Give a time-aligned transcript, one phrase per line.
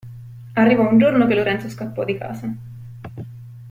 [0.55, 2.55] Arrivò un giorno che Lorenzo scappò di casa.